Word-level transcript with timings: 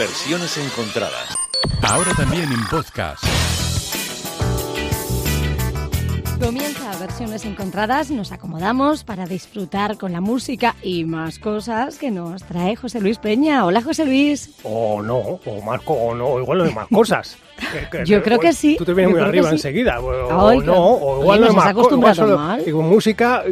Versiones 0.00 0.56
encontradas. 0.56 1.36
Ahora 1.82 2.14
también 2.14 2.50
en 2.50 2.66
podcast. 2.70 3.22
Comienza 6.40 6.96
versiones 6.98 7.44
encontradas, 7.44 8.10
nos 8.10 8.32
acomodamos 8.32 9.04
para 9.04 9.26
disfrutar 9.26 9.98
con 9.98 10.12
la 10.12 10.22
música 10.22 10.74
y 10.82 11.04
más 11.04 11.38
cosas 11.38 11.98
que 11.98 12.10
nos 12.10 12.42
trae 12.44 12.76
José 12.76 13.02
Luis 13.02 13.18
Peña. 13.18 13.66
Hola 13.66 13.82
José 13.82 14.06
Luis. 14.06 14.54
O 14.62 15.02
no, 15.02 15.18
o 15.18 15.62
más, 15.62 15.82
o 15.84 16.14
no, 16.14 16.40
igual 16.40 16.58
no 16.60 16.64
hay 16.64 16.74
más 16.74 16.88
cosas. 16.88 17.36
Yo 18.04 18.22
creo 18.22 18.38
que 18.38 18.52
sí. 18.52 18.76
Tú 18.78 18.84
te 18.84 18.94
vienes 18.94 19.12
Yo 19.14 19.18
muy 19.20 19.28
arriba 19.28 19.48
sí. 19.48 19.54
enseguida. 19.56 20.00
O, 20.00 20.48
Ay, 20.48 20.58
no, 20.58 20.74
o 20.76 21.20
igual 21.22 21.38
Oye, 21.38 21.44
no 21.46 21.50
has 21.50 21.56
más 21.56 21.66
acostumbrado 21.68 22.14
solo- 22.14 22.38
mal. 22.38 22.64
Digo, 22.64 22.82
música, 22.82 23.44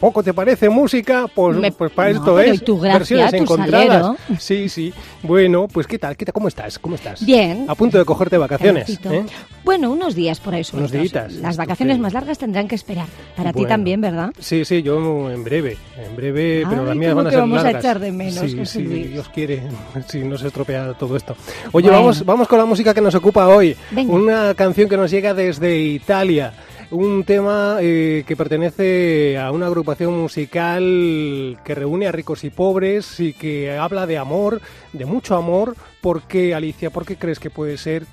poco 0.00 0.22
te 0.22 0.32
parece 0.34 0.68
música, 0.68 1.26
pues, 1.32 1.56
Me- 1.56 1.72
pues 1.72 1.90
para 1.92 2.10
no, 2.12 2.16
esto 2.18 2.40
es. 2.40 2.64
tu 2.64 2.78
gracia, 2.78 2.98
versiones 2.98 3.30
tu 3.30 3.36
encontradas. 3.36 3.88
salero. 4.02 4.16
Sí, 4.38 4.68
sí. 4.68 4.92
Bueno, 5.22 5.68
pues 5.68 5.86
¿qué 5.86 5.98
tal? 5.98 6.16
¿Qué 6.16 6.24
tal? 6.24 6.32
¿Cómo 6.32 6.48
estás? 6.48 6.78
¿Cómo 6.78 6.94
estás? 6.94 7.24
Bien. 7.24 7.64
A 7.68 7.74
punto 7.74 7.98
de 7.98 8.04
cogerte 8.04 8.38
vacaciones. 8.38 8.88
¿eh? 9.04 9.24
Bueno, 9.64 9.90
unos 9.90 10.14
días 10.14 10.40
por 10.40 10.54
ahí 10.54 10.62
Unos 10.72 10.90
días. 10.90 11.12
Las 11.34 11.56
vacaciones 11.56 11.94
Estupendo. 11.94 11.98
más 12.02 12.12
largas 12.14 12.38
tendrán 12.38 12.68
que 12.68 12.74
esperar. 12.74 13.06
Para 13.36 13.50
ti 13.52 13.58
Bueno. 13.60 13.68
también, 13.68 14.00
¿verdad? 14.00 14.30
Sí, 14.38 14.64
sí, 14.64 14.82
yo 14.82 15.30
en 15.30 15.44
breve, 15.44 15.76
en 15.96 16.16
breve, 16.16 16.64
pero 16.68 16.84
las 16.84 16.96
mías 16.96 17.14
van 17.14 17.26
a 17.26 17.30
ser 17.30 17.40
vamos 17.40 17.64
a 17.64 17.70
echar 17.72 17.98
de 17.98 18.12
menos, 18.12 18.34
sí, 18.50 18.64
sí. 18.66 18.82
Dios 18.82 19.28
quiere, 19.28 19.62
si 20.08 20.20
no 20.24 20.38
se 20.38 20.46
estropea 20.48 20.94
todo 20.94 21.16
esto. 21.16 21.36
Oye, 21.72 21.88
Bueno. 21.88 21.98
vamos, 22.00 22.24
vamos 22.24 22.48
con 22.48 22.58
la 22.58 22.64
música 22.64 22.94
que 22.94 23.00
nos 23.00 23.14
ocupa 23.14 23.27
hoy. 23.36 23.76
Venga. 23.90 24.12
Una 24.12 24.54
canción 24.54 24.88
que 24.88 24.96
nos 24.96 25.10
llega 25.10 25.34
desde 25.34 25.76
Italia. 25.78 26.52
Un 26.90 27.24
tema 27.24 27.76
eh, 27.80 28.24
que 28.26 28.34
pertenece 28.34 29.36
a 29.38 29.50
una 29.52 29.66
agrupación 29.66 30.18
musical 30.18 31.58
que 31.62 31.74
reúne 31.74 32.06
a 32.06 32.12
ricos 32.12 32.44
y 32.44 32.50
pobres 32.50 33.20
y 33.20 33.34
que 33.34 33.76
habla 33.76 34.06
de 34.06 34.16
amor, 34.16 34.60
de 34.94 35.04
mucho 35.04 35.36
amor. 35.36 35.76
¿Por 36.00 36.22
qué, 36.22 36.54
Alicia? 36.54 36.88
¿Por 36.90 37.04
qué 37.04 37.16
crees 37.16 37.38
que 37.38 37.50
puede 37.50 37.76
ser? 37.76 38.06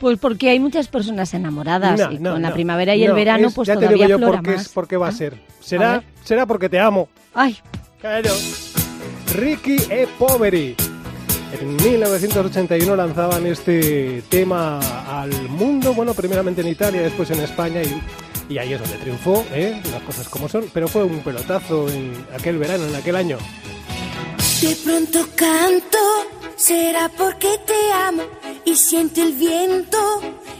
Pues 0.00 0.18
porque 0.18 0.48
hay 0.48 0.60
muchas 0.60 0.88
personas 0.88 1.34
enamoradas 1.34 1.98
No, 2.00 2.12
y 2.12 2.18
no, 2.20 2.32
con 2.32 2.42
la 2.42 2.52
primavera 2.54 2.94
y 2.96 3.02
el 3.02 3.10
No, 3.10 3.14
verano 3.16 3.48
es- 3.48 3.54
pues 3.54 3.66
ya 3.68 3.74
te 3.74 3.80
todavía 3.86 4.06
digo 4.06 4.18
yo 4.20 4.26
por 4.26 4.42
qué, 4.42 4.50
más. 4.52 4.60
es, 4.62 4.68
por 4.68 4.88
qué 4.88 4.96
va 4.96 5.06
a 5.06 5.10
¿Ah? 5.10 5.12
ser. 5.12 5.34
¿Será, 5.60 6.02
será 6.24 6.46
porque 6.46 6.68
te 6.68 6.78
amo. 6.80 7.08
Ay, 7.34 7.58
Claro. 8.00 8.30
Ricky 9.34 9.76
e 9.90 10.06
Poveri. 10.18 10.74
En 11.52 11.76
1981 11.76 12.96
lanzaban 12.96 13.46
este 13.46 14.22
tema 14.28 14.78
al 15.20 15.32
mundo, 15.48 15.94
bueno, 15.94 16.14
primeramente 16.14 16.60
en 16.60 16.68
Italia, 16.68 17.00
después 17.02 17.30
en 17.30 17.40
España 17.40 17.82
y, 17.82 18.52
y 18.52 18.58
ahí 18.58 18.72
es 18.72 18.80
donde 18.80 18.96
triunfó, 18.96 19.44
¿eh? 19.52 19.80
las 19.90 20.02
cosas 20.02 20.28
como 20.28 20.48
son, 20.48 20.70
pero 20.72 20.88
fue 20.88 21.04
un 21.04 21.20
pelotazo 21.20 21.88
en 21.88 22.12
aquel 22.34 22.58
verano, 22.58 22.84
en 22.86 22.94
aquel 22.94 23.16
año. 23.16 23.38
De 24.60 24.76
pronto 24.84 25.26
canto, 25.36 25.98
será 26.56 27.08
porque 27.16 27.48
te 27.66 27.92
amo 27.92 28.22
y 28.64 28.74
siente 28.76 29.22
el 29.22 29.32
viento 29.32 29.98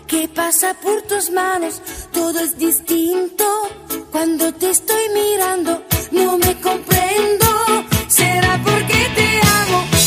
que 0.07 0.29
pasa 0.29 0.75
por 0.75 1.03
tus 1.03 1.31
manos. 1.31 1.83
Todo 2.13 2.41
es 2.41 2.57
distinto 2.57 3.45
cuando 4.11 4.53
te 4.55 4.71
estoy 4.71 5.03
mirando. 5.15 5.83
No 6.13 6.39
me 6.39 6.55
comprendo, 6.61 7.47
será 8.09 8.61
porque 8.65 9.07
te 9.17 9.41
amo. 9.43 9.98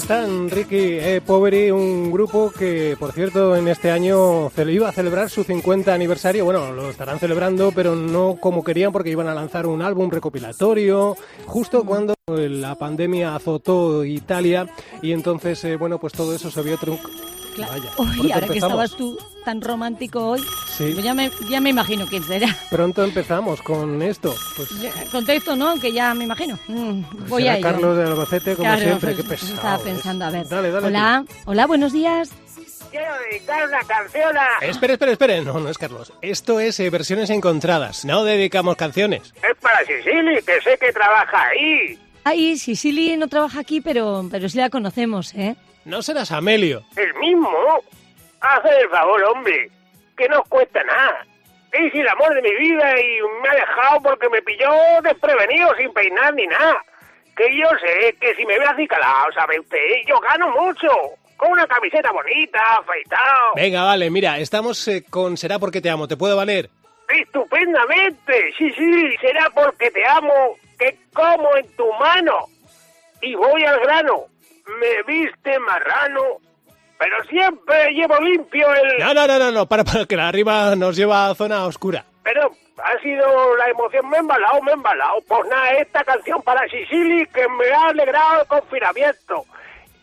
Están 0.00 0.48
Ricky 0.48 0.96
e 0.98 1.20
Poveri, 1.20 1.70
un 1.70 2.10
grupo 2.10 2.50
que, 2.50 2.96
por 2.98 3.12
cierto, 3.12 3.54
en 3.54 3.68
este 3.68 3.90
año 3.90 4.50
iba 4.66 4.88
a 4.88 4.92
celebrar 4.92 5.28
su 5.28 5.44
50 5.44 5.92
aniversario. 5.92 6.46
Bueno, 6.46 6.72
lo 6.72 6.88
estarán 6.88 7.18
celebrando, 7.18 7.70
pero 7.70 7.94
no 7.94 8.36
como 8.40 8.64
querían 8.64 8.92
porque 8.92 9.10
iban 9.10 9.28
a 9.28 9.34
lanzar 9.34 9.66
un 9.66 9.82
álbum 9.82 10.10
recopilatorio 10.10 11.16
justo 11.44 11.84
cuando 11.84 12.14
la 12.26 12.76
pandemia 12.76 13.34
azotó 13.36 14.02
Italia 14.02 14.66
y 15.02 15.12
entonces, 15.12 15.62
eh, 15.64 15.76
bueno, 15.76 15.98
pues 15.98 16.14
todo 16.14 16.34
eso 16.34 16.50
se 16.50 16.62
vio 16.62 16.78
trunco. 16.78 17.10
claro. 17.54 17.72
Vaya, 17.72 17.90
pronto 17.94 18.22
ahora 18.22 18.46
que 18.46 18.46
empezamos. 18.46 18.84
estabas 18.84 18.96
tú 18.96 19.18
tan 19.44 19.60
romántico 19.60 20.28
hoy, 20.30 20.40
Sí. 20.86 20.92
pues 20.94 21.04
ya 21.04 21.12
me, 21.14 21.30
ya 21.48 21.60
me 21.60 21.70
imagino 21.70 22.06
quién 22.06 22.22
será. 22.24 22.46
Pronto 22.70 23.04
empezamos 23.04 23.60
con 23.60 24.00
esto. 24.00 24.34
Pues 24.56 24.68
Contexto, 25.12 25.54
¿no? 25.56 25.78
Que 25.78 25.92
ya 25.92 26.14
me 26.14 26.24
imagino. 26.24 26.58
Mm, 26.68 27.02
voy 27.28 27.42
será 27.42 27.54
a 27.54 27.56
ello. 27.58 27.62
Carlos 27.68 27.96
de 27.98 28.04
Albacete, 28.04 28.56
como 28.56 28.64
Claro, 28.68 28.80
siempre. 28.82 29.14
pues, 29.14 29.16
Qué 29.18 29.22
pesado. 29.28 29.54
Estaba 29.54 29.76
es. 29.76 29.82
pensando, 29.82 30.24
a 30.24 30.30
ver. 30.30 30.48
Dale, 30.48 30.70
dale. 30.70 30.86
hola, 30.86 31.24
hola, 31.44 31.66
buenos 31.66 31.92
días. 31.92 32.30
Quiero 32.90 33.12
dedicar 33.30 33.68
una 33.68 33.80
canción 33.80 34.36
a... 34.36 34.46
Espera, 34.64 34.94
espera, 34.94 35.12
espera. 35.12 35.40
No, 35.42 35.60
no 35.60 35.68
es 35.68 35.76
Carlos. 35.78 36.12
Esto 36.22 36.58
es 36.60 36.80
eh, 36.80 36.88
versiones 36.90 37.28
encontradas. 37.30 38.04
No 38.06 38.24
dedicamos 38.24 38.76
canciones. 38.76 39.32
Es 39.36 39.56
para 39.60 39.80
Sicily, 39.84 40.42
que 40.42 40.60
sé 40.62 40.78
que 40.78 40.92
trabaja 40.92 41.48
ahí. 41.48 41.98
Ay, 42.24 42.56
Sicily 42.58 43.16
no 43.18 43.28
trabaja 43.28 43.60
aquí, 43.60 43.80
pero, 43.80 44.26
pero 44.30 44.48
sí 44.48 44.58
la 44.58 44.70
conocemos, 44.70 45.34
¿eh? 45.34 45.56
No 45.84 46.02
serás 46.02 46.32
Amelio. 46.32 46.82
El 46.96 47.14
mismo. 47.20 47.50
Haz 48.40 48.60
el 48.64 48.88
favor, 48.88 49.22
hombre. 49.24 49.70
Que 50.20 50.28
no 50.28 50.40
os 50.40 50.48
cuesta 50.50 50.84
nada. 50.84 51.24
Es 51.72 51.94
el 51.94 52.06
amor 52.06 52.34
de 52.34 52.42
mi 52.42 52.54
vida 52.54 53.00
y 53.00 53.20
me 53.40 53.48
ha 53.48 53.54
dejado 53.54 54.02
porque 54.02 54.28
me 54.28 54.42
pilló 54.42 54.68
desprevenido, 55.02 55.74
sin 55.78 55.90
peinar 55.94 56.34
ni 56.34 56.46
nada. 56.46 56.84
Que 57.34 57.56
yo 57.56 57.66
sé 57.80 58.14
que 58.20 58.34
si 58.34 58.44
me 58.44 58.58
ve 58.58 58.66
acicalado, 58.66 59.32
sabe 59.32 59.58
usted, 59.58 59.78
yo 60.06 60.20
gano 60.20 60.50
mucho. 60.50 60.88
Con 61.38 61.52
una 61.52 61.66
camiseta 61.66 62.12
bonita, 62.12 62.60
afeitado. 62.76 63.54
Venga, 63.56 63.84
vale, 63.84 64.10
mira, 64.10 64.36
estamos 64.36 64.86
eh, 64.88 65.06
con 65.08 65.38
Será 65.38 65.58
porque 65.58 65.80
te 65.80 65.88
amo. 65.88 66.06
¿Te 66.06 66.18
puedo 66.18 66.36
valer? 66.36 66.68
Estupendamente. 67.08 68.52
Sí, 68.58 68.70
sí, 68.72 69.16
será 69.22 69.48
porque 69.54 69.90
te 69.90 70.06
amo 70.06 70.58
que 70.78 70.98
como 71.14 71.56
en 71.56 71.66
tu 71.76 71.90
mano. 71.94 72.40
Y 73.22 73.34
voy 73.36 73.64
al 73.64 73.80
grano. 73.80 74.26
Me 74.78 75.02
viste 75.04 75.58
marrano, 75.60 76.40
pero 77.00 77.16
siempre 77.30 77.94
llevo 77.94 78.20
limpio 78.20 78.66
el... 78.74 78.98
No, 78.98 79.14
no, 79.14 79.26
no, 79.26 79.38
no, 79.38 79.50
no. 79.50 79.66
Para, 79.66 79.84
para, 79.84 80.04
que 80.04 80.16
la 80.16 80.28
arriba 80.28 80.76
nos 80.76 80.94
lleva 80.94 81.30
a 81.30 81.34
zona 81.34 81.64
oscura. 81.64 82.04
Pero 82.22 82.50
ha 82.76 83.02
sido 83.02 83.56
la 83.56 83.70
emoción, 83.70 84.06
me 84.10 84.18
he 84.18 84.20
embalado, 84.20 84.60
me 84.60 84.72
he 84.72 84.74
embalado. 84.74 85.14
Pues 85.26 85.40
nada, 85.48 85.70
esta 85.80 86.04
canción 86.04 86.42
para 86.42 86.60
Sicily 86.68 87.26
que 87.32 87.48
me 87.48 87.72
ha 87.72 87.88
alegrado 87.88 88.42
el 88.42 88.46
confinamiento. 88.46 89.46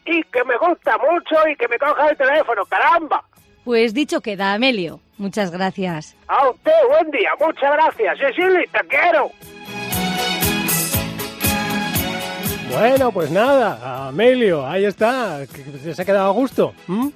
Y 0.06 0.24
que 0.24 0.44
me 0.44 0.58
gusta 0.58 0.98
mucho 0.98 1.48
y 1.48 1.56
que 1.56 1.68
me 1.68 1.78
coja 1.78 2.10
el 2.10 2.18
teléfono, 2.18 2.66
caramba. 2.66 3.24
Pues 3.64 3.94
dicho 3.94 4.20
queda, 4.20 4.54
Amelio. 4.54 5.00
Muchas 5.20 5.52
gracias. 5.52 6.16
A 6.28 6.50
usted, 6.50 6.72
buen 6.90 7.12
día, 7.12 7.30
muchas 7.40 7.74
gracias. 7.74 8.18
Sicily, 8.18 8.66
te 8.72 8.80
quiero. 8.88 9.30
Bueno, 12.80 13.12
pues 13.12 13.32
nada, 13.32 14.08
Amelio, 14.08 14.66
ahí 14.68 14.86
está. 14.86 15.46
¿Se 15.94 16.02
ha 16.02 16.06
quedado 16.06 16.28
a 16.30 16.32
gusto? 16.34 16.74
¿Mm? 16.88 17.08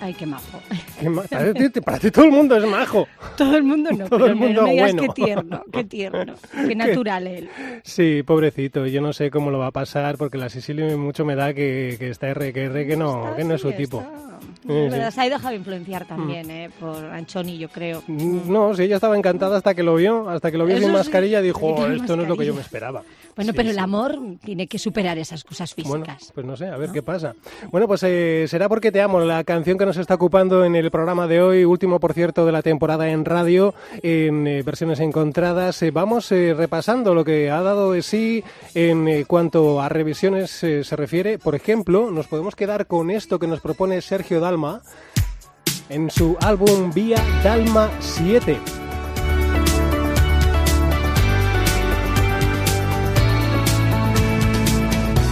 Ay, 0.00 0.14
qué 0.14 0.26
majo. 0.26 0.58
Qué 0.98 1.08
ma- 1.08 1.22
Para 1.22 1.52
ti, 1.54 1.68
para 1.80 1.98
ti 2.00 2.10
todo 2.10 2.24
el 2.24 2.32
mundo 2.32 2.56
es 2.56 2.64
majo. 2.66 3.06
Todo 3.36 3.56
el 3.56 3.62
mundo 3.62 3.90
no, 3.92 3.98
Todo 4.08 4.18
pero 4.18 4.26
el 4.26 4.34
mundo 4.34 4.62
me 4.62 4.74
bueno. 4.80 5.02
qué 5.06 5.08
tierno, 5.10 5.62
qué 5.72 5.84
tierno, 5.84 6.34
qué 6.66 6.74
natural 6.74 7.26
él. 7.28 7.48
Sí, 7.84 8.22
pobrecito, 8.26 8.84
yo 8.86 9.00
no 9.00 9.12
sé 9.12 9.30
cómo 9.30 9.50
lo 9.52 9.58
va 9.58 9.68
a 9.68 9.70
pasar 9.70 10.16
porque 10.18 10.38
la 10.38 10.48
Sicilia 10.48 10.96
mucho 10.96 11.24
me 11.24 11.36
da 11.36 11.54
que, 11.54 11.96
que 12.00 12.10
está 12.10 12.28
R, 12.30 12.52
que 12.52 12.96
no, 12.96 13.34
que 13.36 13.44
no 13.44 13.54
es 13.54 13.60
su 13.60 13.70
Sí, 13.70 13.76
tipo. 13.76 14.00
está. 14.00 14.31
Verdad, 14.64 15.10
se 15.10 15.20
ha 15.20 15.28
dejado 15.28 15.54
influenciar 15.54 16.06
también, 16.06 16.50
¿eh? 16.50 16.70
Por 16.78 17.04
Anchoni, 17.04 17.58
yo 17.58 17.68
creo. 17.68 18.02
No, 18.08 18.74
sí, 18.74 18.82
ella 18.84 18.96
estaba 18.96 19.16
encantada 19.16 19.56
hasta 19.56 19.74
que 19.74 19.82
lo 19.82 19.94
vio, 19.96 20.28
hasta 20.28 20.50
que 20.50 20.58
lo 20.58 20.64
vio 20.66 20.76
Eso 20.76 20.84
sin 20.86 20.92
mascarilla, 20.92 21.40
dijo, 21.40 21.86
esto 21.86 22.16
no 22.16 22.22
es 22.22 22.28
lo 22.28 22.36
que 22.36 22.46
yo 22.46 22.54
mascarilla". 22.54 22.54
me 22.54 22.60
esperaba. 22.60 23.02
Bueno, 23.34 23.52
Sí, 23.52 23.56
pero 23.56 23.70
el 23.70 23.78
amor 23.78 24.18
tiene 24.44 24.66
que 24.66 24.78
superar 24.78 25.16
esas 25.18 25.42
cosas 25.42 25.74
Bueno, 25.74 26.04
físicas. 26.04 26.32
pues 26.34 26.44
no 26.46 26.54
sé, 26.56 26.66
a 26.66 26.76
ver 26.76 26.90
qué 26.90 27.02
pasa. 27.02 27.34
Bueno, 27.70 27.86
pues 27.88 28.02
eh, 28.02 28.44
será 28.46 28.68
porque 28.68 28.92
te 28.92 29.00
amo, 29.00 29.20
la 29.20 29.42
canción 29.42 29.78
que 29.78 29.86
nos 29.86 29.96
está 29.96 30.14
ocupando 30.14 30.64
en 30.66 30.76
el 30.76 30.90
programa 30.90 31.26
de 31.26 31.40
hoy, 31.40 31.64
último 31.64 31.98
por 31.98 32.12
cierto 32.12 32.44
de 32.44 32.52
la 32.52 32.60
temporada 32.62 33.08
en 33.08 33.24
radio, 33.24 33.74
en 34.02 34.46
eh, 34.46 34.62
versiones 34.62 35.00
encontradas. 35.00 35.82
Eh, 35.82 35.90
vamos 35.90 36.30
eh, 36.30 36.52
repasando 36.54 37.14
lo 37.14 37.24
que 37.24 37.50
ha 37.50 37.62
dado 37.62 37.92
de 37.92 38.02
sí 38.02 38.44
en 38.74 39.08
eh, 39.08 39.24
cuanto 39.26 39.80
a 39.80 39.88
revisiones 39.88 40.62
eh, 40.62 40.84
se 40.84 40.94
refiere. 40.96 41.38
Por 41.38 41.54
ejemplo, 41.54 42.10
nos 42.10 42.26
podemos 42.28 42.54
quedar 42.54 42.86
con 42.86 43.10
esto 43.10 43.38
que 43.38 43.46
nos 43.46 43.60
propone 43.60 44.02
Sergio 44.02 44.40
En 45.88 46.10
su 46.10 46.36
álbum 46.40 46.92
Vía 46.92 47.16
Dalma 47.42 47.88
7. 48.00 48.60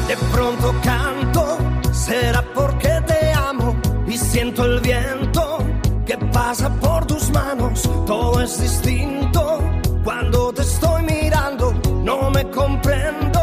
De 0.08 0.16
pronto 0.32 0.74
canto, 0.82 1.58
será 1.92 2.42
porque 2.54 2.88
te 3.06 3.32
amo 3.32 3.76
y 4.06 4.16
siento 4.16 4.64
el 4.64 4.80
viento 4.80 5.58
que 6.06 6.16
pasa 6.32 6.74
por 6.80 7.04
tus 7.06 7.30
manos. 7.30 7.82
Todo 8.06 8.40
es 8.40 8.58
distinto 8.58 9.58
cuando 10.02 10.50
te 10.54 10.62
estoy 10.62 11.02
mirando, 11.02 11.74
no 12.04 12.30
me 12.30 12.48
comprendo. 12.50 13.40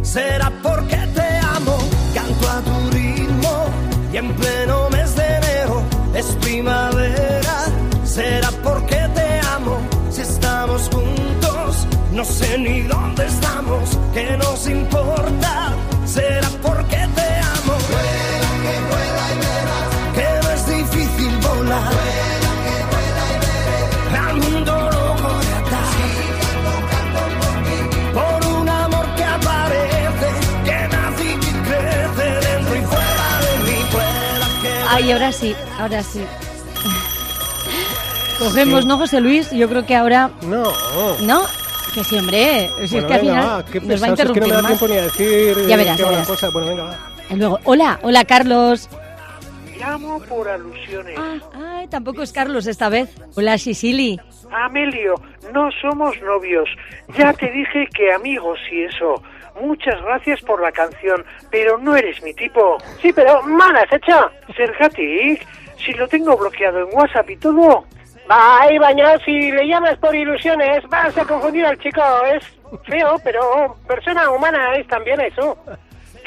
Será 0.00 0.50
porque 0.62 0.77
sé 12.28 12.58
ni 12.58 12.82
dónde 12.82 13.26
estamos, 13.26 13.98
que 14.12 14.36
nos 14.36 14.66
importa. 14.68 15.72
Será 16.04 16.48
porque 16.62 16.96
te 17.16 17.28
amo. 17.56 17.74
Vuela, 17.90 18.50
que 18.64 18.74
vuela 18.88 19.24
y 19.34 19.36
verás 19.44 19.88
que 20.16 20.28
no 20.42 20.48
es 20.54 20.62
difícil 20.66 21.32
volar. 21.38 21.92
Vuela, 21.94 22.52
que 22.64 22.76
vuela 22.90 23.24
y 23.32 23.34
veré 24.10 24.18
al 24.28 24.36
mundo 24.36 24.72
loco 24.72 25.30
de 25.44 25.52
atar. 25.60 25.92
Por 28.14 28.40
un 28.56 28.68
amor 28.68 29.06
que 29.16 29.24
aparece, 29.24 30.28
que 30.64 30.78
nace 30.94 31.24
y 31.24 31.26
crece 31.66 32.26
dentro 32.46 32.74
y 32.76 32.82
fuera 32.82 33.28
de 33.44 33.52
mí. 33.66 33.78
Vuela, 33.92 34.46
que 34.62 34.70
Ay, 34.88 35.04
ahora 35.12 35.30
sí, 35.32 35.50
ahora 35.78 36.02
sí. 36.02 36.22
Cogemos, 38.38 38.86
¿no, 38.86 38.98
José 38.98 39.20
Luis? 39.20 39.50
Yo 39.50 39.68
creo 39.68 39.84
que 39.84 39.96
ahora... 39.96 40.30
No. 40.42 40.72
¿No? 41.22 41.42
Que 41.94 42.04
sí, 42.04 42.16
hombre. 42.18 42.68
Si 42.68 42.72
Bueno, 42.76 42.82
es 42.84 42.90
que 42.90 42.96
al 42.98 43.02
venga, 43.02 43.18
final 43.20 43.46
va, 43.46 43.64
qué 43.64 43.80
nos 43.80 44.02
va 44.02 44.06
a 44.06 44.10
pesados, 44.14 44.20
es 44.20 44.32
que 44.32 44.40
no 44.40 44.46
interrumpir 44.46 44.46
me 44.46 44.48
da 44.52 44.66
tiempo 44.66 44.88
ni 44.88 44.96
a 44.96 45.02
decir 45.02 45.66
Ya 45.66 45.76
verás, 45.76 45.96
qué 45.96 46.02
ya 46.02 46.08
verás. 46.10 46.26
cosa. 46.28 46.50
Bueno, 46.50 46.68
venga, 46.68 46.84
va. 46.84 46.98
Y 47.30 47.34
luego, 47.36 47.58
hola, 47.64 47.98
hola, 48.02 48.24
Carlos. 48.24 48.88
Llamo 49.78 50.20
por 50.22 50.48
alusiones. 50.48 51.14
Ah, 51.18 51.36
ay, 51.78 51.88
tampoco 51.88 52.22
es 52.22 52.32
Carlos 52.32 52.66
esta 52.66 52.88
vez. 52.88 53.10
Hola, 53.36 53.58
Sicily. 53.58 54.20
Amelio, 54.50 55.14
no 55.52 55.70
somos 55.80 56.20
novios. 56.22 56.68
Ya 57.16 57.32
te 57.32 57.50
dije 57.50 57.86
que 57.94 58.12
amigos 58.12 58.58
y 58.72 58.82
eso. 58.84 59.22
Muchas 59.60 60.00
gracias 60.02 60.40
por 60.42 60.60
la 60.62 60.70
canción, 60.72 61.24
pero 61.50 61.78
no 61.78 61.96
eres 61.96 62.22
mi 62.22 62.32
tipo. 62.34 62.78
Sí, 63.02 63.12
pero 63.12 63.42
mala 63.42 63.80
has 63.82 63.92
hecho. 63.92 64.30
Sergatic, 64.56 65.46
si 65.84 65.92
lo 65.94 66.06
tengo 66.08 66.36
bloqueado 66.36 66.80
en 66.80 66.88
WhatsApp 66.96 67.30
y 67.30 67.36
todo. 67.36 67.84
Ay, 68.28 68.76
baño, 68.78 69.06
si 69.24 69.50
le 69.50 69.66
llamas 69.66 69.96
por 69.98 70.14
ilusiones, 70.14 70.86
vas 70.88 71.16
a 71.16 71.24
confundir 71.24 71.64
al 71.64 71.78
chico. 71.78 72.02
Es 72.26 72.44
feo, 72.84 73.16
pero 73.24 73.76
persona 73.86 74.30
humana 74.30 74.74
es 74.76 74.86
también 74.86 75.18
eso. 75.20 75.56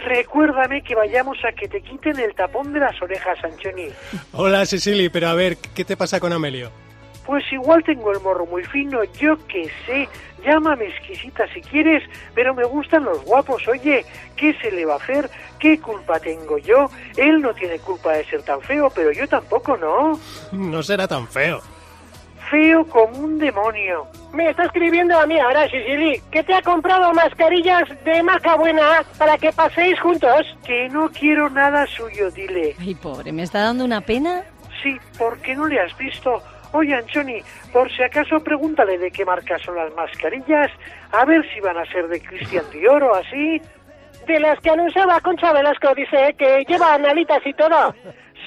Recuérdame 0.03 0.81
que 0.81 0.95
vayamos 0.95 1.37
a 1.45 1.51
que 1.51 1.67
te 1.67 1.81
quiten 1.81 2.19
el 2.19 2.33
tapón 2.33 2.73
de 2.73 2.79
las 2.79 2.99
orejas, 3.01 3.37
Anchoni. 3.43 3.89
Hola, 4.33 4.65
Cecily, 4.65 5.09
pero 5.09 5.27
a 5.27 5.35
ver, 5.35 5.57
¿qué 5.75 5.85
te 5.85 5.95
pasa 5.95 6.19
con 6.19 6.33
Amelio? 6.33 6.71
Pues 7.23 7.43
igual 7.53 7.83
tengo 7.83 8.11
el 8.11 8.19
morro 8.21 8.47
muy 8.47 8.63
fino, 8.63 9.03
yo 9.19 9.37
qué 9.47 9.69
sé. 9.85 10.09
Llámame 10.43 10.85
exquisita 10.85 11.47
si 11.53 11.61
quieres, 11.61 12.01
pero 12.33 12.55
me 12.55 12.63
gustan 12.63 13.03
los 13.03 13.23
guapos. 13.23 13.67
Oye, 13.67 14.03
¿qué 14.35 14.55
se 14.55 14.71
le 14.71 14.85
va 14.85 14.95
a 14.95 14.97
hacer? 14.97 15.29
¿Qué 15.59 15.79
culpa 15.79 16.19
tengo 16.19 16.57
yo? 16.57 16.89
Él 17.15 17.41
no 17.41 17.53
tiene 17.53 17.77
culpa 17.77 18.13
de 18.13 18.25
ser 18.25 18.41
tan 18.41 18.59
feo, 18.61 18.89
pero 18.89 19.11
yo 19.11 19.27
tampoco, 19.27 19.77
¿no? 19.77 20.19
No 20.51 20.81
será 20.81 21.07
tan 21.07 21.27
feo. 21.27 21.61
Feo 22.51 22.85
como 22.85 23.17
un 23.17 23.39
demonio. 23.39 24.05
Me 24.33 24.49
está 24.49 24.65
escribiendo 24.65 25.17
a 25.17 25.25
mí 25.25 25.39
ahora, 25.39 25.63
Sicily, 25.69 26.21
que 26.31 26.43
te 26.43 26.53
ha 26.53 26.61
comprado 26.61 27.13
mascarillas 27.13 27.83
de 28.03 28.21
maca 28.21 28.55
buena 28.55 29.03
para 29.17 29.37
que 29.37 29.53
paséis 29.53 29.97
juntos. 30.01 30.45
Que 30.65 30.89
no 30.89 31.09
quiero 31.09 31.49
nada 31.49 31.87
suyo, 31.87 32.29
dile. 32.29 32.75
Ay, 32.77 32.93
pobre, 32.95 33.31
me 33.31 33.43
está 33.43 33.61
dando 33.61 33.85
una 33.85 34.01
pena. 34.01 34.43
Sí, 34.83 34.97
¿por 35.17 35.39
qué 35.39 35.55
no 35.55 35.65
le 35.67 35.79
has 35.79 35.97
visto? 35.97 36.43
Oye, 36.73 36.93
Anchoni, 36.93 37.41
por 37.71 37.89
si 37.91 38.03
acaso 38.03 38.39
pregúntale 38.41 38.97
de 38.97 39.11
qué 39.11 39.23
marca 39.23 39.57
son 39.59 39.75
las 39.75 39.93
mascarillas, 39.93 40.71
a 41.11 41.25
ver 41.25 41.45
si 41.53 41.59
van 41.61 41.77
a 41.77 41.85
ser 41.85 42.07
de 42.09 42.21
Cristian 42.21 42.65
Dior 42.71 43.03
o 43.03 43.15
así. 43.15 43.61
De 44.27 44.39
las 44.39 44.59
que 44.59 44.69
anunciaba 44.69 45.19
Concha 45.21 45.51
Velasco, 45.51 45.95
dice, 45.95 46.35
que 46.37 46.63
llevan 46.67 47.05
alitas 47.05 47.41
y 47.45 47.53
todo. 47.53 47.95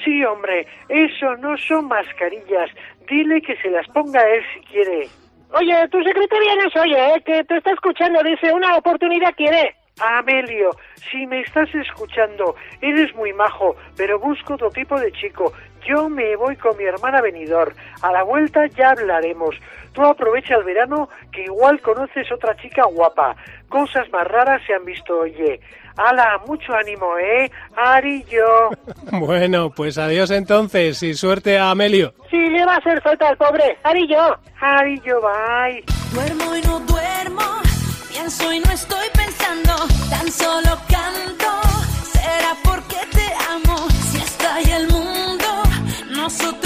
Sí, 0.05 0.23
hombre, 0.23 0.67
eso 0.87 1.35
no 1.37 1.57
son 1.57 1.87
mascarillas. 1.87 2.69
Dile 3.09 3.41
que 3.41 3.57
se 3.57 3.69
las 3.71 3.87
ponga 3.87 4.21
él 4.21 4.43
si 4.53 4.59
quiere. 4.67 5.07
Oye, 5.51 5.87
tu 5.89 6.01
secretaria 6.03 6.55
no 6.63 6.69
soy, 6.69 6.93
¿eh? 6.93 7.23
Que 7.25 7.43
te 7.43 7.57
está 7.57 7.71
escuchando, 7.71 8.21
dice, 8.23 8.53
una 8.53 8.77
oportunidad 8.77 9.33
quiere. 9.35 9.75
Amelio, 9.99 10.71
si 11.09 11.25
me 11.25 11.41
estás 11.41 11.73
escuchando, 11.73 12.55
eres 12.81 13.15
muy 13.15 13.31
majo, 13.33 13.75
pero 13.97 14.19
busco 14.19 14.55
otro 14.55 14.69
tipo 14.69 14.99
de 14.99 15.11
chico. 15.13 15.53
Yo 15.87 16.09
me 16.09 16.35
voy 16.35 16.55
con 16.55 16.75
mi 16.77 16.83
hermana 16.83 17.21
venidor. 17.21 17.73
A 18.01 18.11
la 18.11 18.23
vuelta 18.23 18.65
ya 18.67 18.91
hablaremos. 18.91 19.55
Tú 19.93 20.03
aprovecha 20.03 20.55
el 20.55 20.63
verano 20.63 21.09
que 21.31 21.43
igual 21.43 21.79
conoces 21.81 22.29
otra 22.31 22.55
chica 22.57 22.83
guapa. 22.85 23.35
Cosas 23.69 24.09
más 24.11 24.27
raras 24.27 24.61
se 24.65 24.73
han 24.73 24.83
visto, 24.83 25.19
oye. 25.19 25.59
Ala, 25.97 26.41
mucho 26.45 26.73
ánimo, 26.73 27.17
¿eh? 27.17 27.49
Ari 27.75 28.25
y 28.27 28.31
yo. 28.35 28.69
Bueno, 29.19 29.69
pues 29.69 29.97
adiós 29.97 30.29
entonces 30.31 31.01
y 31.03 31.13
suerte 31.13 31.57
a 31.57 31.69
Amelio. 31.69 32.13
Sí, 32.29 32.37
le 32.37 32.65
va 32.65 32.73
a 32.73 32.77
hacer 32.77 33.01
falta 33.01 33.29
al 33.29 33.37
pobre. 33.37 33.77
Ari 33.83 34.03
y 34.03 34.07
yo. 34.13 34.35
Ari 34.59 34.93
y 34.95 35.07
yo, 35.07 35.21
bye. 35.21 35.83
Duermo 36.11 36.55
y 36.55 36.61
no 36.63 36.79
duermo, 36.81 37.41
pienso 38.09 38.51
y 38.51 38.59
no 38.59 38.71
estoy 38.71 39.07
pensando, 39.13 39.73
tan 40.09 40.29
solo 40.31 40.77
canto. 40.89 41.34
Nosotros 46.25 46.55
nos 46.55 46.64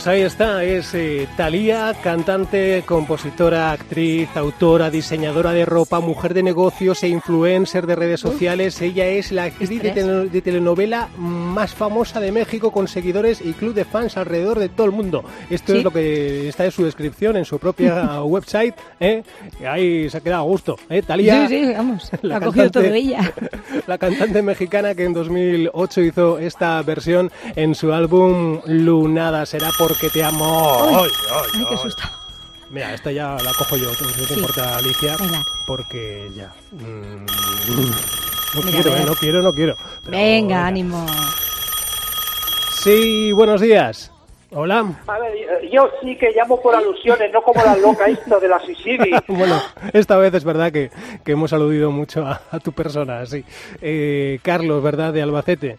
Pues 0.00 0.08
ahí 0.08 0.22
está, 0.22 0.64
es 0.64 0.94
eh, 0.94 1.28
Thalía, 1.36 1.94
cantante, 2.02 2.82
compositora, 2.86 3.70
actriz, 3.70 4.30
autora, 4.34 4.88
diseñadora 4.88 5.52
de 5.52 5.66
ropa, 5.66 6.00
mujer 6.00 6.32
de 6.32 6.42
negocios 6.42 7.02
e 7.02 7.08
influencer 7.08 7.86
de 7.86 7.96
redes 7.96 8.18
sociales. 8.20 8.80
Ella 8.80 9.06
es 9.08 9.30
la 9.30 9.44
actriz 9.44 9.68
de, 9.68 9.92
de 10.30 10.40
telenovela 10.40 11.10
más 11.18 11.74
famosa 11.74 12.18
de 12.18 12.32
México 12.32 12.72
con 12.72 12.88
seguidores 12.88 13.42
y 13.44 13.52
club 13.52 13.74
de 13.74 13.84
fans 13.84 14.16
alrededor 14.16 14.58
de 14.58 14.70
todo 14.70 14.86
el 14.86 14.92
mundo. 14.92 15.22
Esto 15.50 15.72
Sí. 15.72 15.78
es 15.80 15.84
lo 15.84 15.90
que 15.90 16.48
está 16.48 16.64
en 16.64 16.70
su 16.70 16.82
descripción, 16.82 17.36
en 17.36 17.44
su 17.44 17.58
propia 17.58 18.22
website. 18.24 18.74
¿eh? 19.00 19.22
Ahí 19.68 20.08
se 20.08 20.16
ha 20.16 20.20
quedado 20.22 20.44
a 20.44 20.46
gusto. 20.46 20.76
¿eh? 20.88 21.02
Thalía, 21.02 21.46
Sí, 21.46 21.66
sí, 21.66 21.72
vamos. 21.76 22.10
la 22.22 22.38
ha 22.38 22.40
cogido 22.40 22.70
cantante- 22.70 22.86
todo 22.88 22.94
ella. 22.94 23.34
La 23.86 23.98
cantante 23.98 24.40
mexicana 24.40 24.94
que 24.94 25.04
en 25.04 25.12
2008 25.12 26.00
hizo 26.00 26.38
esta 26.38 26.80
versión 26.82 27.30
en 27.54 27.74
su 27.74 27.92
álbum 27.92 28.60
Lunada. 28.66 29.44
Será 29.44 29.68
porque 29.90 30.08
te 30.08 30.22
amo. 30.22 30.78
Ay, 31.02 31.10
ay, 31.32 31.50
Ay, 31.54 31.64
qué 31.68 31.74
ay. 31.74 31.76
susto. 31.78 32.02
Mira, 32.70 32.94
esta 32.94 33.10
ya 33.10 33.36
la 33.42 33.52
cojo 33.54 33.76
yo, 33.76 33.92
si 33.94 34.04
no 34.04 34.10
te 34.12 34.24
Sí. 34.26 34.34
importa, 34.34 34.76
Alicia, 34.76 35.16
Venga. 35.16 35.42
porque 35.66 36.30
ya. 36.36 36.52
mm, 36.70 37.26
no 38.54 38.62
Mira, 38.62 38.70
quiero, 38.70 38.96
eh, 38.96 39.04
no 39.04 39.14
quiero, 39.16 39.42
no 39.42 39.52
quiero. 39.52 39.74
Pero 40.04 40.16
Venga, 40.16 40.56
venga. 40.56 40.66
ánimo. 40.68 41.06
Sí, 42.70 43.32
buenos 43.32 43.60
días. 43.60 44.12
Hola. 44.52 44.84
A 45.06 45.18
ver, 45.18 45.32
yo 45.72 45.88
sí 46.02 46.16
que 46.16 46.30
llamo 46.32 46.60
por 46.60 46.74
alusiones, 46.74 47.32
no 47.32 47.42
como 47.42 47.62
la 47.64 47.76
loca 47.76 48.06
esta 48.06 48.38
de 48.38 48.48
la 48.48 48.60
Sicily. 48.64 49.10
Bueno, 49.28 49.60
esta 49.92 50.16
vez 50.16 50.34
es 50.34 50.44
verdad 50.44 50.72
que, 50.72 50.90
que 51.24 51.32
hemos 51.32 51.52
aludido 51.52 51.90
mucho 51.90 52.26
a, 52.26 52.40
a 52.50 52.58
tu 52.60 52.72
persona, 52.72 53.24
sí. 53.26 53.44
Eh, 53.80 54.38
Carlos, 54.42 54.82
¿verdad? 54.82 55.12
De 55.12 55.22
Albacete. 55.22 55.76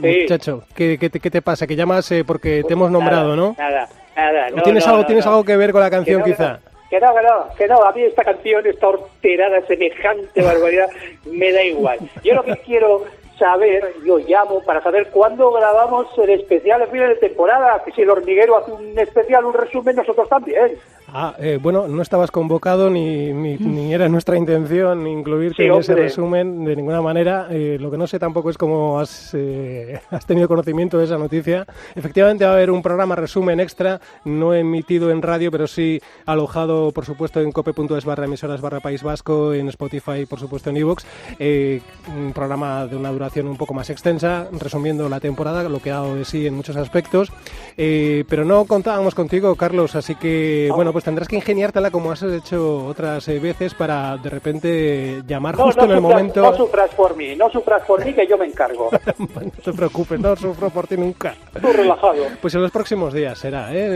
Sí. 0.00 0.20
Muchacho, 0.22 0.64
¿qué, 0.74 0.96
qué 0.98 1.10
te, 1.10 1.20
qué 1.20 1.30
te 1.30 1.42
pasa? 1.42 1.66
Que 1.66 1.76
llamas 1.76 2.10
eh, 2.12 2.24
porque 2.24 2.62
te 2.66 2.72
hemos 2.72 2.90
nombrado, 2.90 3.36
Nada, 3.36 3.36
¿no? 3.36 3.56
Nada, 3.58 3.88
nada. 4.16 4.46
¿O 4.52 4.56
no, 4.56 4.62
¿Tienes, 4.62 4.86
no, 4.86 4.90
algo, 4.92 5.02
no, 5.02 5.06
¿tienes 5.06 5.26
algo 5.26 5.44
que 5.44 5.56
ver 5.56 5.72
con 5.72 5.80
la 5.80 5.90
canción, 5.90 6.22
Que 6.22 6.30
quizá? 6.30 6.60
Que 6.88 7.00
no, 7.00 7.14
que 7.14 7.22
no, 7.22 7.54
que 7.56 7.68
no, 7.68 7.82
a 7.82 7.92
mí 7.92 8.02
esta 8.02 8.24
canción, 8.24 8.66
esta 8.66 8.88
horterada, 8.88 9.66
semejante 9.66 10.42
barbaridad, 10.42 10.88
me 11.24 11.52
da 11.52 11.62
igual. 11.62 11.98
Yo 12.22 12.34
lo 12.34 12.44
que 12.44 12.56
quiero 12.58 13.04
saber, 13.42 13.94
yo 14.06 14.18
llamo 14.18 14.62
para 14.62 14.80
saber 14.80 15.10
cuándo 15.10 15.50
grabamos 15.50 16.06
el 16.16 16.30
especial 16.30 16.80
de 16.80 16.86
final 16.86 17.08
de 17.08 17.16
temporada, 17.16 17.82
que 17.84 17.90
si 17.90 18.02
el 18.02 18.10
hormiguero 18.10 18.56
hace 18.56 18.70
un 18.70 18.96
especial, 18.96 19.44
un 19.44 19.54
resumen, 19.54 19.96
nosotros 19.96 20.28
también. 20.28 20.78
Ah, 21.14 21.34
eh, 21.38 21.58
bueno, 21.60 21.88
no 21.88 22.00
estabas 22.00 22.30
convocado 22.30 22.88
ni, 22.88 23.34
ni, 23.34 23.58
ni 23.58 23.92
era 23.92 24.08
nuestra 24.08 24.38
intención 24.38 25.06
incluirte 25.06 25.64
Sí, 25.64 25.68
en 25.68 25.74
ese 25.74 25.94
resumen 25.94 26.64
de 26.64 26.74
ninguna 26.74 27.02
manera. 27.02 27.48
Eh, 27.50 27.76
lo 27.78 27.90
que 27.90 27.98
no 27.98 28.06
sé 28.06 28.18
tampoco 28.18 28.48
es 28.48 28.56
cómo 28.56 28.98
has, 28.98 29.34
eh, 29.34 30.00
has 30.10 30.24
tenido 30.24 30.48
conocimiento 30.48 30.96
de 30.96 31.04
esa 31.04 31.18
noticia. 31.18 31.66
Efectivamente 31.94 32.46
va 32.46 32.52
a 32.52 32.54
haber 32.54 32.70
un 32.70 32.80
programa 32.80 33.14
resumen 33.14 33.60
extra, 33.60 34.00
no 34.24 34.54
emitido 34.54 35.10
en 35.10 35.20
radio, 35.20 35.50
pero 35.50 35.66
sí 35.66 36.00
alojado, 36.24 36.92
por 36.92 37.04
supuesto, 37.04 37.40
en 37.40 37.52
cope.es 37.52 38.06
barra 38.06 38.24
emisoras 38.24 38.62
barra 38.62 38.80
País 38.80 39.02
Vasco, 39.02 39.52
en 39.52 39.68
Spotify, 39.68 40.24
por 40.24 40.38
supuesto, 40.38 40.70
en 40.70 40.78
iVoox. 40.78 41.04
Eh, 41.38 41.82
un 42.08 42.32
programa 42.32 42.86
de 42.86 42.96
una 42.96 43.10
duración 43.10 43.31
un 43.40 43.56
poco 43.56 43.74
más 43.74 43.88
extensa, 43.90 44.46
resumiendo 44.52 45.08
la 45.08 45.20
temporada, 45.20 45.62
lo 45.68 45.80
que 45.80 45.90
ha 45.90 45.94
dado 45.94 46.14
de 46.16 46.24
sí 46.24 46.46
en 46.46 46.54
muchos 46.54 46.76
aspectos. 46.76 47.32
Eh, 47.76 48.24
pero 48.28 48.44
no 48.44 48.64
contábamos 48.66 49.14
contigo, 49.14 49.54
Carlos, 49.56 49.94
así 49.96 50.14
que, 50.14 50.70
bueno, 50.74 50.92
pues 50.92 51.04
tendrás 51.04 51.28
que 51.28 51.36
ingeniártela 51.36 51.90
como 51.90 52.12
has 52.12 52.22
hecho 52.22 52.84
otras 52.86 53.26
eh, 53.28 53.38
veces 53.38 53.74
para 53.74 54.16
de 54.18 54.28
repente 54.30 55.22
llamar 55.26 55.56
No, 55.56 55.64
justo 55.64 55.80
no 55.86 55.86
en 55.86 55.90
el 55.92 55.96
sufras, 56.02 56.16
momento. 56.18 56.42
no 56.42 56.56
sufras 56.56 56.90
por 56.94 57.16
mí, 57.16 57.34
no 57.36 57.50
sufras 57.50 57.82
por 57.84 58.04
mí, 58.04 58.12
que 58.12 58.26
yo 58.26 58.36
me 58.36 58.46
encargo. 58.46 58.90
no 59.18 59.50
te 59.64 59.72
preocupes, 59.72 60.20
no 60.20 60.36
sufro 60.36 60.70
por 60.70 60.86
ti 60.86 60.96
nunca. 60.96 61.34
Tú 61.60 61.72
relajado. 61.72 62.16
Pues 62.40 62.54
en 62.54 62.62
los 62.62 62.70
próximos 62.70 63.14
días 63.14 63.38
será, 63.38 63.72
¿eh? 63.72 63.88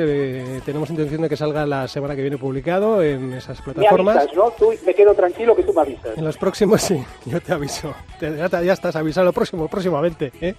Eh, 0.56 0.60
Tenemos 0.64 0.88
intención 0.90 1.22
de 1.22 1.28
que 1.28 1.36
salga 1.36 1.66
la 1.66 1.86
semana 1.88 2.14
que 2.16 2.22
viene 2.22 2.38
publicado 2.38 3.02
en 3.02 3.32
esas 3.34 3.58
Me 3.66 3.72
plataformas. 3.74 4.16
avisas, 4.16 4.36
¿no? 4.36 4.50
Tú 4.58 4.72
me 4.86 4.94
quedo 4.94 5.14
tranquilo 5.14 5.54
que 5.54 5.62
tú 5.62 5.72
me 5.72 5.82
avisas. 5.82 6.16
En 6.16 6.24
los 6.24 6.36
próximos, 6.36 6.80
sí, 6.82 7.02
yo 7.24 7.40
te 7.40 7.52
aviso. 7.52 7.94
Ya, 8.20 8.48
te- 8.48 8.64
ya 8.64 8.72
estás 8.72 8.96
avisado, 8.96 9.25
lo 9.26 9.33
próximo, 9.33 9.68
próximamente. 9.68 10.33
¿eh? 10.40 10.54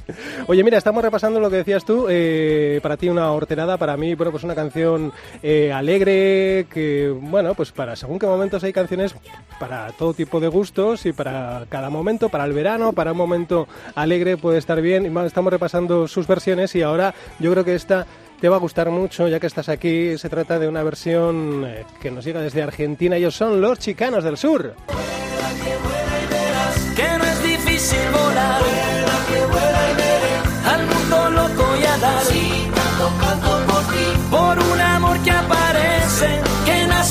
Oye, 0.45 0.63
mira, 0.63 0.77
estamos 0.77 1.01
repasando 1.03 1.39
lo 1.39 1.49
que 1.49 1.57
decías 1.57 1.83
tú. 1.83 2.05
eh, 2.09 2.79
para 2.83 2.97
ti 2.97 3.09
una 3.09 3.31
horterada, 3.31 3.77
para 3.77 3.97
mí, 3.97 4.13
bueno, 4.13 4.31
pues 4.31 4.43
una 4.43 4.53
canción 4.53 5.11
eh, 5.41 5.71
alegre, 5.73 6.67
que, 6.69 7.09
bueno, 7.19 7.55
pues 7.55 7.71
para 7.71 7.95
según 7.95 8.19
qué 8.19 8.27
momentos 8.27 8.63
hay 8.63 8.73
canciones 8.73 9.15
para 9.59 9.91
todo 9.93 10.13
tipo 10.13 10.39
de 10.39 10.47
gustos 10.47 11.05
y 11.05 11.13
para 11.13 11.65
cada 11.69 11.89
momento, 11.89 12.29
para 12.29 12.45
el 12.45 12.53
verano, 12.53 12.93
para 12.93 13.13
un 13.13 13.17
momento 13.17 13.67
alegre 13.95 14.37
puede 14.37 14.59
estar 14.59 14.79
bien. 14.81 15.17
Estamos 15.25 15.51
repasando 15.51 16.07
sus 16.07 16.27
versiones 16.27 16.75
y 16.75 16.81
ahora 16.83 17.15
yo 17.39 17.51
creo 17.51 17.63
que 17.63 17.75
esta... 17.75 18.05
Te 18.39 18.49
va 18.49 18.57
a 18.57 18.59
gustar 18.59 18.91
mucho 18.91 19.27
ya 19.27 19.39
que 19.39 19.47
estás 19.47 19.67
aquí. 19.67 20.15
Se 20.19 20.29
trata 20.29 20.59
de 20.59 20.67
una 20.67 20.83
versión 20.83 21.67
que 21.99 22.11
nos 22.11 22.23
llega 22.23 22.39
desde 22.39 22.61
Argentina. 22.61 23.15
Ellos 23.15 23.33
son 23.33 23.59
los 23.59 23.79
Chicanos 23.79 24.23
del 24.23 24.37
Sur. 24.37 24.75
que 26.95 27.26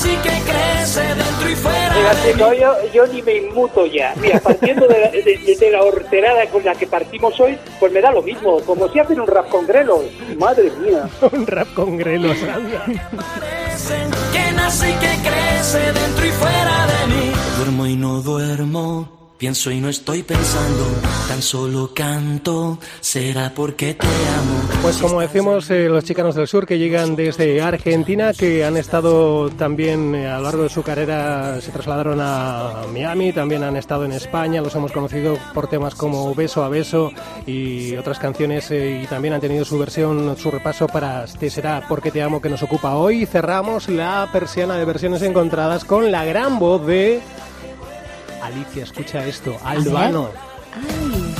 y 0.05 0.15
que 0.17 0.29
crece 0.51 1.01
dentro 1.01 1.49
y 1.49 1.55
fuera 1.55 1.95
Mira, 1.95 2.13
de 2.15 2.31
chico, 2.33 2.49
mí. 2.51 2.57
yo, 2.59 2.73
yo 2.93 3.07
ni 3.07 3.21
me 3.21 3.33
inmuto 3.35 3.85
ya. 3.85 4.13
Mira, 4.17 4.39
partiendo 4.39 4.87
de 4.87 4.99
la, 4.99 5.09
de- 5.11 5.21
de- 5.23 5.55
de 5.59 5.71
la 5.71 5.81
horterada 5.83 6.45
con 6.47 6.63
la 6.63 6.75
que 6.75 6.85
partimos 6.87 7.39
hoy, 7.39 7.57
pues 7.79 7.91
me 7.91 8.01
da 8.01 8.11
lo 8.11 8.21
mismo. 8.21 8.59
Como 8.61 8.87
si 8.89 8.99
hacen 8.99 9.19
un 9.19 9.27
rap 9.27 9.49
con 9.49 9.65
grelos. 9.65 10.01
Madre 10.37 10.71
mía. 10.81 11.09
un 11.31 11.47
rap 11.47 11.67
con 11.73 11.97
grelos, 11.97 12.37
anda. 12.43 12.83
Que 14.33 14.51
nace 14.53 14.89
y 14.89 14.93
que 14.93 15.29
crece 15.29 15.79
dentro 15.79 16.06
Pienso 19.37 19.69
y 19.69 19.79
no 19.79 19.87
estoy 19.87 20.23
pensando, 20.23 20.83
tan 21.27 21.43
solo 21.43 21.91
canto, 21.93 22.79
será 23.01 23.53
porque 23.53 23.93
te 23.93 24.07
amo. 24.07 24.61
Pues 24.81 24.97
como 24.97 25.21
decimos, 25.21 25.69
eh, 25.69 25.87
los 25.89 26.03
chicanos 26.03 26.33
del 26.33 26.47
sur 26.47 26.65
que 26.65 26.79
llegan 26.79 27.15
desde 27.15 27.61
Argentina, 27.61 28.33
que 28.33 28.65
han 28.65 28.77
estado 28.77 29.51
también 29.51 30.15
eh, 30.15 30.27
a 30.27 30.37
lo 30.37 30.43
largo 30.43 30.63
de 30.63 30.69
su 30.69 30.81
carrera, 30.81 31.61
se 31.61 31.71
trasladaron 31.71 32.17
a 32.19 32.85
Miami, 32.91 33.31
también 33.31 33.63
han 33.63 33.77
estado 33.77 34.05
en 34.05 34.13
España, 34.13 34.59
los 34.59 34.73
hemos 34.73 34.91
conocido 34.91 35.37
por 35.53 35.67
temas 35.67 35.93
como 35.93 36.33
Beso 36.33 36.63
a 36.63 36.69
Beso 36.69 37.11
y 37.45 37.95
otras 37.95 38.17
canciones, 38.17 38.71
eh, 38.71 39.01
y 39.03 39.05
también 39.05 39.35
han 39.35 39.41
tenido 39.41 39.65
su 39.65 39.77
versión, 39.77 40.35
su 40.35 40.49
repaso 40.49 40.87
para 40.87 41.25
Te 41.25 41.51
será 41.51 41.85
porque 41.87 42.09
te 42.09 42.23
amo 42.23 42.41
que 42.41 42.49
nos 42.49 42.63
ocupa 42.63 42.95
hoy. 42.95 43.27
Cerramos 43.27 43.87
la 43.87 44.27
persiana 44.33 44.77
de 44.77 44.85
versiones 44.85 45.21
encontradas 45.21 45.85
con 45.85 46.11
la 46.11 46.25
gran 46.25 46.57
voz 46.57 46.87
de 46.87 47.21
Alicia, 48.47 48.83
escucha 48.83 49.25
esto, 49.25 49.57
Albano. 49.63 50.29
Ay. 50.73 51.33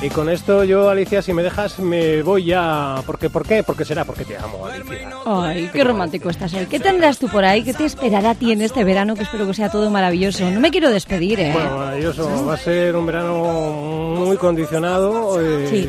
Y 0.00 0.08
con 0.10 0.28
esto 0.28 0.64
yo, 0.64 0.90
Alicia, 0.90 1.22
si 1.22 1.32
me 1.32 1.44
dejas, 1.44 1.78
me 1.78 2.22
voy 2.22 2.44
ya. 2.46 2.96
Porque, 3.06 3.30
¿Por 3.30 3.46
qué? 3.46 3.62
Porque 3.62 3.84
será 3.84 4.04
porque 4.04 4.24
te 4.24 4.36
amo, 4.36 4.66
Alicia. 4.66 5.10
Ay, 5.24 5.70
qué 5.72 5.84
romántico 5.84 6.28
estás 6.28 6.52
hoy. 6.54 6.66
¿Qué 6.66 6.80
tendrás 6.80 7.18
tú 7.18 7.28
por 7.28 7.44
ahí? 7.44 7.62
¿Qué 7.62 7.72
te 7.72 7.84
esperará 7.84 8.30
a 8.30 8.34
ti 8.34 8.50
en 8.50 8.62
este 8.62 8.82
verano? 8.82 9.14
Que 9.14 9.22
espero 9.22 9.46
que 9.46 9.54
sea 9.54 9.70
todo 9.70 9.90
maravilloso. 9.90 10.50
No 10.50 10.58
me 10.58 10.72
quiero 10.72 10.90
despedir, 10.90 11.38
¿eh? 11.38 11.50
Bueno, 11.52 11.78
maravilloso. 11.78 12.46
Va 12.46 12.54
a 12.54 12.58
ser 12.58 12.96
un 12.96 13.06
verano 13.06 14.14
muy 14.18 14.36
condicionado 14.38 15.40
eh, 15.40 15.68
Sí. 15.70 15.88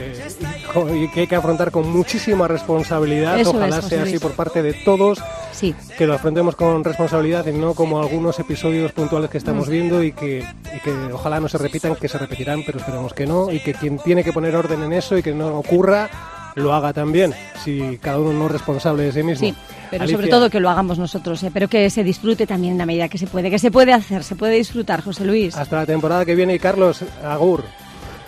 Y 0.94 1.08
que 1.10 1.22
hay 1.22 1.28
que 1.28 1.36
afrontar 1.36 1.72
con 1.72 1.90
muchísima 1.92 2.48
responsabilidad. 2.48 3.40
Eso 3.40 3.52
Ojalá 3.52 3.80
es, 3.80 3.86
sea 3.86 4.04
así 4.04 4.20
por 4.20 4.32
parte 4.32 4.62
de 4.62 4.74
todos. 4.74 5.20
Sí. 5.52 5.74
Que 5.98 6.08
lo 6.08 6.14
afrontemos 6.16 6.56
con 6.56 6.84
responsabilidad 6.84 7.46
y 7.48 7.52
no 7.54 7.74
como 7.74 8.00
algunos 8.00 8.40
episodios 8.40 8.92
puntuales 8.92 9.30
que 9.30 9.38
Mm. 9.38 9.44
estamos 9.44 9.70
viendo 9.70 10.04
y 10.04 10.12
que, 10.12 10.40
y 10.40 10.80
que 10.80 10.92
ojalá 11.14 11.40
no 11.40 11.48
se 11.48 11.58
repitan, 11.58 11.96
que 11.96 12.08
se 12.08 12.18
repetirán, 12.18 12.64
pero 12.66 12.80
esperemos 12.80 13.14
que 13.14 13.26
no. 13.26 13.52
Y 13.52 13.60
que 13.60 13.74
quien 13.74 13.98
tiene 14.00 14.24
que 14.24 14.34
poner 14.34 14.56
orden 14.56 14.82
en 14.84 14.94
eso 14.94 15.18
y 15.18 15.24
que 15.24 15.34
no 15.34 15.58
ocurra, 15.60 16.10
lo 16.56 16.74
haga 16.74 16.94
también, 16.94 17.34
si 17.64 17.98
cada 18.00 18.20
uno 18.20 18.32
no 18.34 18.46
es 18.46 18.52
responsable 18.52 19.04
de 19.04 19.12
sí 19.12 19.24
mismo. 19.24 19.48
Sí, 19.48 19.56
pero 19.90 20.04
Alicia, 20.04 20.18
sobre 20.18 20.30
todo 20.30 20.50
que 20.52 20.60
lo 20.60 20.70
hagamos 20.70 21.00
nosotros, 21.00 21.42
¿eh? 21.44 21.50
pero 21.52 21.68
que 21.68 21.90
se 21.90 22.04
disfrute 22.04 22.46
también 22.46 22.74
en 22.74 22.78
la 22.78 22.86
medida 22.86 23.10
que 23.10 23.18
se 23.18 23.26
puede, 23.26 23.50
que 23.50 23.58
se 23.58 23.72
puede 23.72 23.92
hacer, 23.92 24.24
se 24.24 24.36
puede 24.36 24.56
disfrutar, 24.56 25.02
José 25.02 25.26
Luis. 25.26 25.56
Hasta 25.58 25.78
la 25.78 25.86
temporada 25.88 26.26
que 26.26 26.36
viene 26.36 26.54
y 26.54 26.60
Carlos, 26.60 27.04
Agur. 27.24 27.64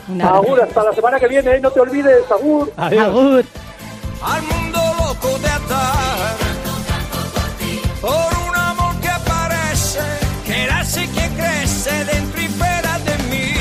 Agur, 0.07 0.61
hasta 0.61 0.83
la 0.83 0.93
semana 0.93 1.19
que 1.19 1.27
viene, 1.27 1.59
no 1.59 1.71
te 1.71 1.79
olvides, 1.79 2.29
Agur. 2.31 2.71
Adiós. 2.77 3.07
Agur. 3.07 3.45
Al 4.21 4.41
mundo 4.43 4.79
loco 4.99 5.39
de 5.39 5.47
atar 5.47 6.35
por 8.01 8.49
un 8.49 8.55
amor 8.55 8.95
que 9.01 9.09
aparece, 9.09 9.99
que 10.45 10.67
nace 10.67 11.03
y 11.03 11.07
que 11.07 11.29
crece 11.35 12.05
dentro 12.05 12.41
y 12.41 12.47
fuera 12.47 12.99
de 12.99 13.17
mí. 13.29 13.53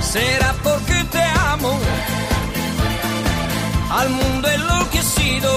Será 0.00 0.54
porque 0.62 1.04
te 1.10 1.22
amo, 1.22 1.78
al 3.90 4.10
mundo 4.10 4.48
enloquecido 4.48 5.50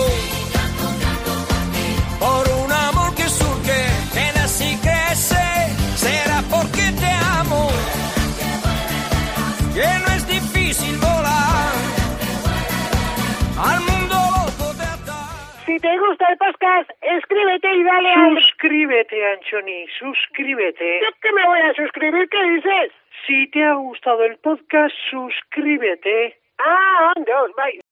gusta 16.25 16.31
el 16.31 16.37
podcast, 16.37 16.89
escríbete 17.01 17.75
y 17.75 17.83
dale 17.83 18.13
al... 18.13 18.41
Suscríbete, 18.41 19.25
Anchoni, 19.33 19.85
suscríbete. 19.99 21.01
¿Yo 21.01 21.09
que 21.21 21.31
me 21.31 21.45
voy 21.45 21.59
a 21.59 21.73
suscribir? 21.73 22.29
¿Qué 22.29 22.43
dices? 22.43 22.91
Si 23.25 23.47
te 23.51 23.63
ha 23.63 23.73
gustado 23.73 24.23
el 24.23 24.37
podcast, 24.37 24.93
suscríbete. 25.09 26.37
Ah, 26.59 27.13
dos, 27.15 27.51
bye. 27.55 27.84